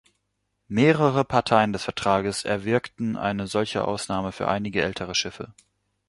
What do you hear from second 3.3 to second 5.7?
solche Ausnahme für einige ältere Schiffe.